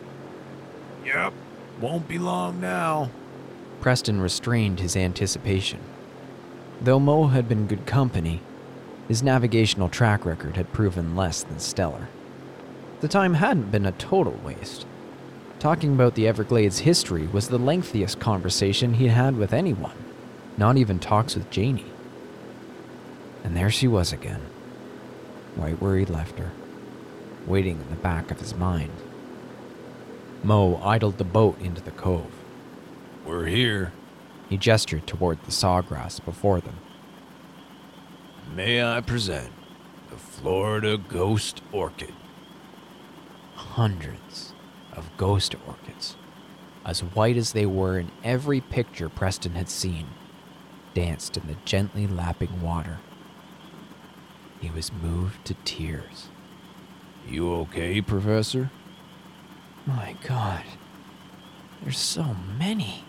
[1.05, 1.33] Yep,
[1.81, 3.09] won't be long now.
[3.81, 5.79] Preston restrained his anticipation.
[6.81, 8.41] Though Mo had been good company,
[9.07, 12.07] his navigational track record had proven less than stellar.
[13.01, 14.85] The time hadn't been a total waste.
[15.59, 19.95] Talking about the Everglades' history was the lengthiest conversation he'd had with anyone,
[20.57, 21.85] not even talks with Janie.
[23.43, 24.41] And there she was again,
[25.57, 26.51] right where he'd left her,
[27.47, 28.91] waiting in the back of his mind.
[30.43, 32.31] Mo idled the boat into the cove.
[33.25, 33.93] We're here.
[34.49, 36.77] He gestured toward the sawgrass before them.
[38.55, 39.51] May I present
[40.09, 42.13] the Florida Ghost Orchid?
[43.55, 44.53] Hundreds
[44.91, 46.15] of ghost orchids,
[46.85, 50.07] as white as they were in every picture Preston had seen,
[50.93, 52.99] danced in the gently lapping water.
[54.59, 56.27] He was moved to tears.
[57.27, 58.69] You okay, Professor?
[59.85, 60.63] My god.
[61.81, 63.03] There's so many.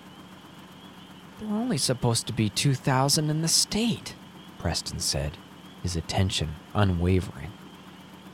[1.39, 4.15] There were only supposed to be 2,000 in the state,
[4.59, 5.37] Preston said,
[5.83, 7.51] his attention unwavering.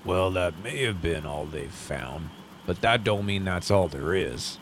[0.05, 2.31] Well, that may have been all they've found,
[2.67, 4.59] but that don't mean that's all there is.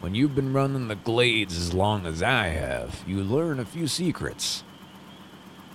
[0.00, 3.86] When you've been running the glades as long as I have, you learn a few
[3.86, 4.64] secrets.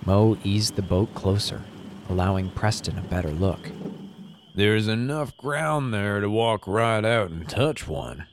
[0.04, 1.62] Mo eased the boat closer,
[2.08, 3.70] allowing Preston a better look.
[4.54, 8.26] There's enough ground there to walk right out and touch one.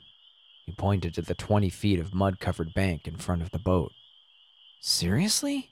[0.65, 3.93] He pointed to the 20 feet of mud covered bank in front of the boat.
[4.81, 5.69] Seriously?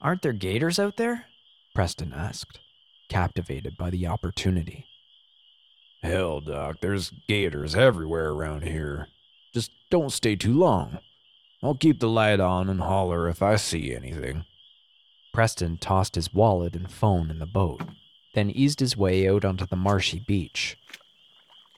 [0.00, 1.26] Aren't there gators out there?
[1.74, 2.60] Preston asked,
[3.08, 4.86] captivated by the opportunity.
[6.02, 9.08] Hell, Doc, there's gators everywhere around here.
[9.52, 10.98] Just don't stay too long.
[11.62, 14.44] I'll keep the light on and holler if I see anything.
[15.32, 17.82] Preston tossed his wallet and phone in the boat,
[18.36, 20.76] then eased his way out onto the marshy beach.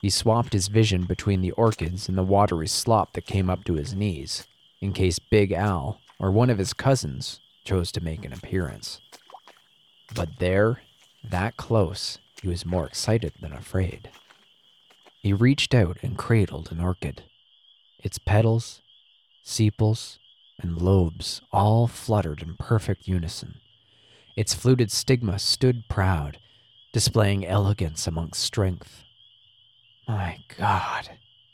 [0.03, 3.75] He swapped his vision between the orchids and the watery slop that came up to
[3.75, 4.45] his knees,
[4.81, 9.01] in case Big Al or one of his cousins chose to make an appearance.
[10.13, 10.83] But there,
[11.23, 14.11] that close, he was more excited than afraid.
[15.23, 17.23] He reached out and cradled an orchid.
[18.01, 18.83] Its petals,
[19.45, 20.19] sepals,
[20.61, 23.61] and lobes all fluttered in perfect unison.
[24.35, 26.39] Its fluted stigma stood proud,
[26.93, 29.03] displaying elegance amongst strength.
[30.07, 31.11] My God,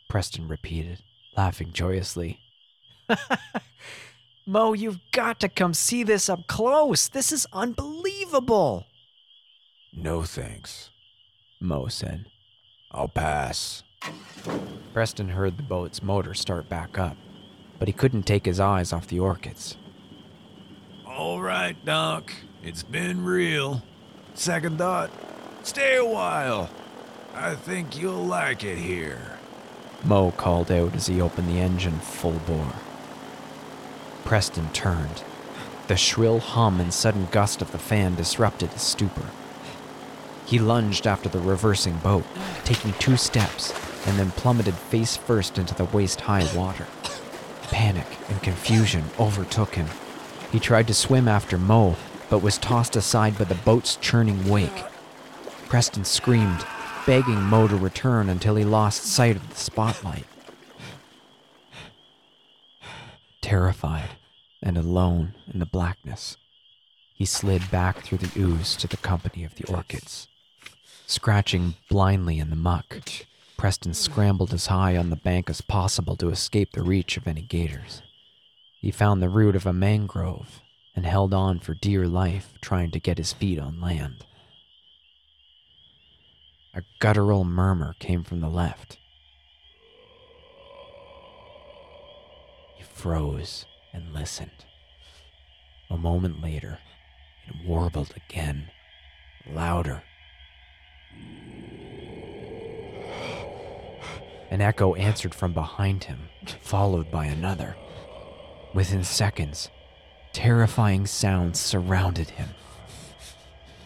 [0.09, 1.03] Preston repeated,
[1.37, 2.39] laughing joyously.
[4.47, 7.09] Mo, you've got to come see this up close.
[7.09, 8.87] This is unbelievable.
[9.93, 10.91] No thanks,
[11.61, 12.27] Mo said.
[12.91, 13.83] I'll pass.
[14.93, 17.17] Preston heard the boat's motor start back up,
[17.79, 19.77] but he couldn't take his eyes off the orchids.
[21.07, 22.33] All right, Doc.
[22.63, 23.83] It's been real.
[24.35, 25.11] Second thought,
[25.63, 26.69] stay a while.
[27.35, 29.39] I think you'll like it here.
[30.05, 32.75] Mo called out as he opened the engine full bore.
[34.25, 35.23] Preston turned.
[35.87, 39.31] The shrill hum and sudden gust of the fan disrupted his stupor.
[40.47, 42.25] He lunged after the reversing boat,
[42.65, 43.73] taking two steps,
[44.07, 46.87] and then plummeted face first into the waist high water.
[47.71, 49.87] Panic and confusion overtook him.
[50.53, 51.97] He tried to swim after Mo,
[52.35, 54.85] but was tossed aside by the boat's churning wake.
[55.69, 56.67] Preston screamed,
[57.07, 60.27] begging Mo to return until he lost sight of the spotlight.
[63.41, 64.09] Terrified
[64.61, 66.37] and alone in the blackness,
[67.15, 70.27] he slid back through the ooze to the company of the orchids.
[71.07, 72.99] Scratching blindly in the muck,
[73.57, 77.43] Preston scrambled as high on the bank as possible to escape the reach of any
[77.43, 78.03] gators.
[78.81, 80.64] He found the root of a mangrove
[80.97, 84.25] and held on for dear life, trying to get his feet on land.
[86.75, 88.99] A guttural murmur came from the left.
[92.77, 94.65] He froze and listened.
[95.91, 96.79] A moment later,
[97.47, 98.71] it warbled again,
[99.47, 100.03] louder.
[104.51, 106.29] An echo answered from behind him,
[106.61, 107.77] followed by another.
[108.73, 109.71] Within seconds,
[110.35, 112.51] terrifying sounds surrounded him.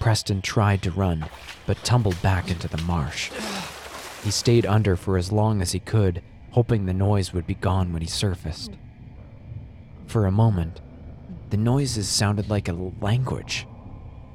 [0.00, 1.26] Preston tried to run,
[1.66, 3.30] but tumbled back into the marsh.
[4.24, 7.92] He stayed under for as long as he could, hoping the noise would be gone
[7.92, 8.72] when he surfaced.
[10.06, 10.80] For a moment,
[11.50, 13.66] the noises sounded like a language,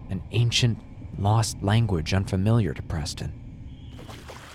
[0.10, 0.78] an ancient,
[1.18, 3.34] lost language unfamiliar to Preston.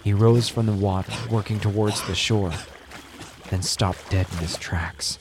[0.04, 2.52] He rose from the water, working towards the shore,
[3.50, 5.18] then stopped dead in his tracks.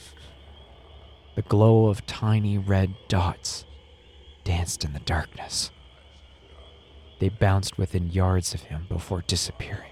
[1.38, 3.64] The glow of tiny red dots
[4.44, 5.70] danced in the darkness.
[7.20, 9.92] They bounced within yards of him before disappearing.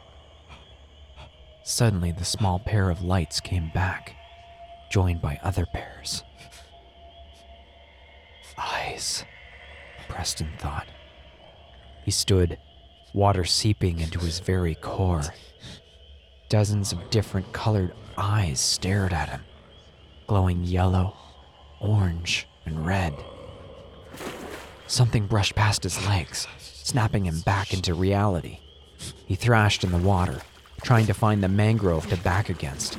[1.63, 4.15] Suddenly, the small pair of lights came back,
[4.89, 6.23] joined by other pairs.
[8.57, 9.23] Eyes,
[10.09, 10.87] Preston thought.
[12.05, 12.57] He stood,
[13.13, 15.21] water seeping into his very core.
[16.49, 19.41] Dozens of different colored eyes stared at him,
[20.25, 21.15] glowing yellow,
[21.86, 23.13] orange, and red.
[24.88, 28.59] Something brushed past his legs, snapping him back into reality.
[29.25, 30.41] He thrashed in the water,
[30.83, 32.97] trying to find the mangrove to back against.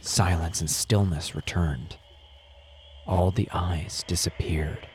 [0.00, 1.96] Silence and stillness returned.
[3.06, 4.86] All the eyes disappeared.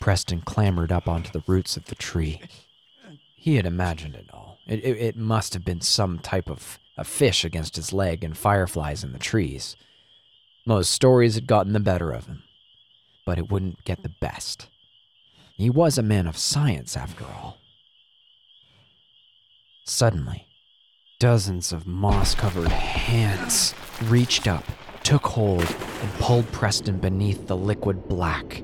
[0.00, 2.40] Preston clambered up onto the roots of the tree.
[3.34, 4.28] He had imagined it.
[4.68, 8.36] It, it, it must have been some type of a fish against his leg and
[8.36, 9.76] fireflies in the trees.
[10.66, 12.42] Most stories had gotten the better of him,
[13.24, 14.68] but it wouldn't get the best.
[15.54, 17.58] He was a man of science, after all.
[19.84, 20.46] Suddenly,
[21.18, 24.64] dozens of moss covered hands reached up,
[25.02, 28.62] took hold, and pulled Preston beneath the liquid black.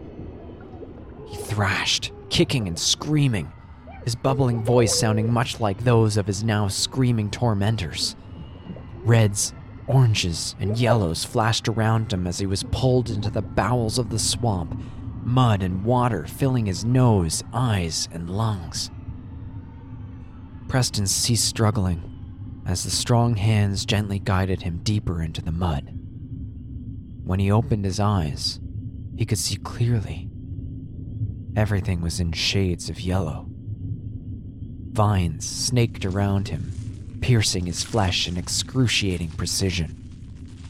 [1.26, 3.50] He thrashed, kicking and screaming,
[4.04, 8.14] his bubbling voice sounding much like those of his now screaming tormentors.
[9.02, 9.54] Reds,
[9.86, 14.18] oranges, and yellows flashed around him as he was pulled into the bowels of the
[14.18, 14.78] swamp,
[15.22, 18.90] mud and water filling his nose, eyes, and lungs.
[20.68, 22.10] Preston ceased struggling
[22.66, 25.98] as the strong hands gently guided him deeper into the mud.
[27.24, 28.60] When he opened his eyes,
[29.16, 30.28] he could see clearly.
[31.56, 33.48] Everything was in shades of yellow.
[34.94, 39.96] Vines snaked around him, piercing his flesh in excruciating precision.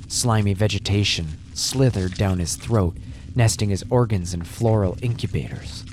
[0.09, 2.97] Slimy vegetation slithered down his throat,
[3.37, 5.85] nesting his organs in floral incubators.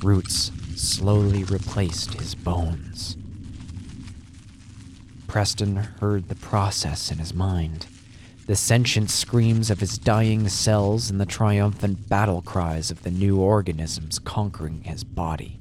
[0.00, 3.16] Roots slowly replaced his bones.
[5.26, 7.86] Preston heard the process in his mind
[8.46, 13.38] the sentient screams of his dying cells and the triumphant battle cries of the new
[13.38, 15.59] organisms conquering his body.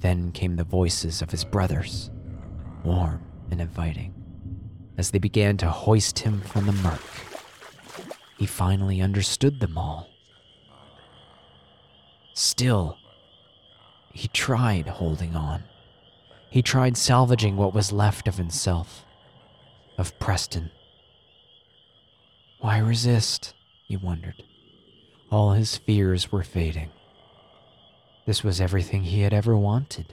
[0.00, 2.10] Then came the voices of his brothers,
[2.84, 4.14] warm and inviting,
[4.98, 7.00] as they began to hoist him from the murk.
[8.38, 10.08] He finally understood them all.
[12.34, 12.98] Still,
[14.12, 15.64] he tried holding on.
[16.50, 19.04] He tried salvaging what was left of himself,
[19.98, 20.70] of Preston.
[22.60, 23.54] Why resist?
[23.86, 24.42] He wondered.
[25.30, 26.90] All his fears were fading.
[28.26, 30.12] This was everything he had ever wanted.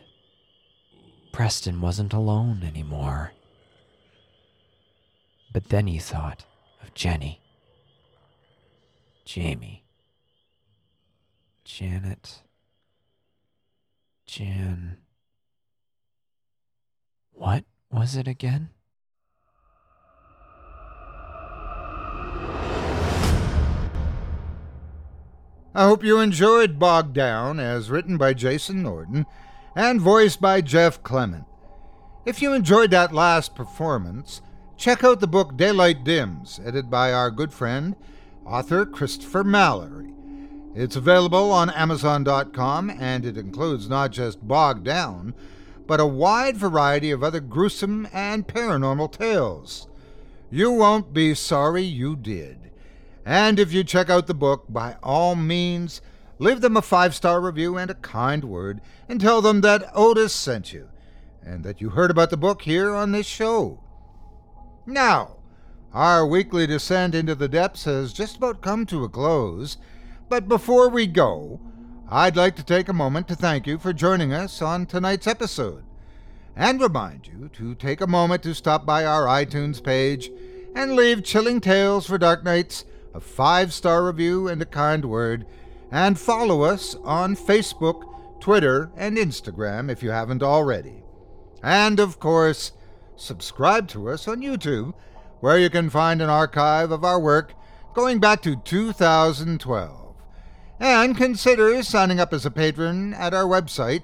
[1.32, 3.34] Preston wasn't alone anymore.
[5.51, 6.45] But then he thought
[6.84, 7.41] of Jenny,
[9.26, 9.84] Jamie,
[11.66, 12.43] Janet,
[14.28, 14.97] Jan.
[17.32, 18.70] What was it again?
[25.76, 29.26] I hope you enjoyed Bogged Down as written by Jason Norton
[29.76, 31.46] and voiced by Jeff Clement.
[32.28, 34.42] If you enjoyed that last performance,
[34.78, 37.96] check out the book Daylight Dims, edited by our good friend,
[38.46, 40.14] author Christopher Mallory.
[40.76, 45.34] It's available on Amazon.com and it includes not just Bogged Down,
[45.88, 49.88] but a wide variety of other gruesome and paranormal tales.
[50.52, 52.62] You won't be sorry you did.
[53.26, 56.02] And if you check out the book, by all means,
[56.40, 60.34] leave them a five star review and a kind word, and tell them that Otis
[60.34, 60.90] sent you,
[61.42, 63.80] and that you heard about the book here on this show.
[64.86, 65.38] Now,
[65.94, 69.78] our weekly descent into the depths has just about come to a close,
[70.28, 71.62] but before we go,
[72.10, 75.84] I'd like to take a moment to thank you for joining us on tonight's episode,
[76.56, 80.30] and remind you to take a moment to stop by our iTunes page
[80.76, 85.45] and leave Chilling Tales for Dark Nights a five star review and a kind word,
[85.91, 88.03] and follow us on Facebook,
[88.39, 91.03] Twitter, and Instagram if you haven't already.
[91.61, 92.72] And of course,
[93.16, 94.93] subscribe to us on YouTube,
[95.39, 97.53] where you can find an archive of our work
[97.93, 100.16] going back to 2012.
[100.80, 104.03] And consider signing up as a patron at our website,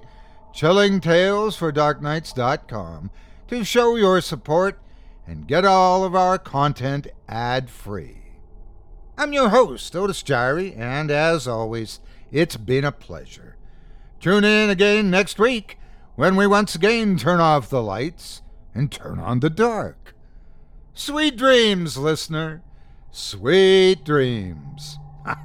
[0.53, 3.11] chillingtalesfordarknights.com,
[3.47, 4.79] to show your support
[5.27, 8.18] and get all of our content ad free.
[9.19, 11.99] I'm your host, Otis Jiry, and as always,
[12.31, 13.57] it's been a pleasure.
[14.21, 15.77] Tune in again next week
[16.15, 18.41] when we once again turn off the lights
[18.73, 20.15] and turn on the dark.
[20.93, 22.61] Sweet dreams, listener.
[23.11, 24.97] Sweet dreams.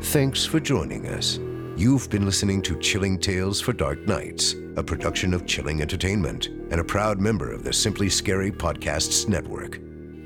[0.00, 1.40] Thanks for joining us.
[1.78, 6.80] You've been listening to Chilling Tales for Dark Nights, a production of Chilling Entertainment and
[6.80, 9.78] a proud member of the Simply Scary Podcasts Network.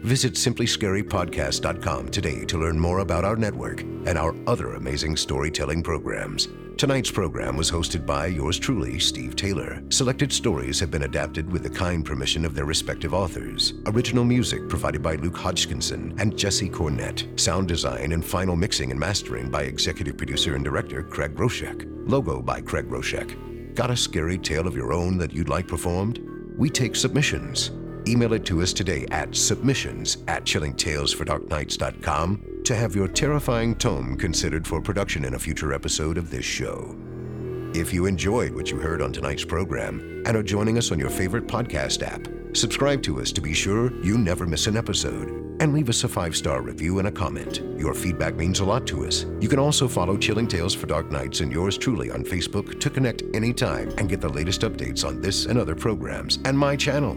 [0.03, 6.49] Visit simplyscarypodcast.com today to learn more about our network and our other amazing storytelling programs.
[6.77, 9.81] Tonight's program was hosted by yours truly, Steve Taylor.
[9.91, 13.75] Selected stories have been adapted with the kind permission of their respective authors.
[13.87, 17.39] Original music provided by Luke Hodgkinson and Jesse Cornett.
[17.39, 21.87] Sound design and final mixing and mastering by executive producer and director Craig Roshek.
[22.11, 23.75] Logo by Craig Roshek.
[23.77, 26.21] Got a scary tale of your own that you'd like performed?
[26.57, 27.71] We take submissions.
[28.07, 34.67] Email it to us today at submissions at chillingtalesfordarknights.com to have your terrifying tome considered
[34.67, 36.97] for production in a future episode of this show.
[37.75, 41.11] If you enjoyed what you heard on tonight's program and are joining us on your
[41.11, 45.29] favorite podcast app, subscribe to us to be sure you never miss an episode
[45.61, 47.61] and leave us a five star review and a comment.
[47.79, 49.25] Your feedback means a lot to us.
[49.41, 52.91] You can also follow Chilling Tales for Dark Nights and yours truly on Facebook to
[52.91, 57.17] connect anytime and get the latest updates on this and other programs and my channel.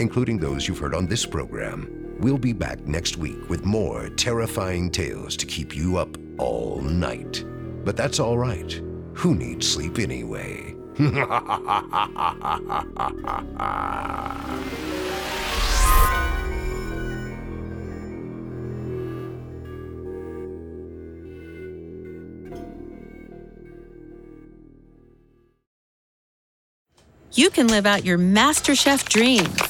[0.00, 2.16] including those you've heard on this program.
[2.18, 7.44] We'll be back next week with more terrifying tales to keep you up all night.
[7.84, 8.72] But that's all right.
[9.14, 10.74] Who needs sleep anyway?
[27.32, 29.69] you can live out your MasterChef dreams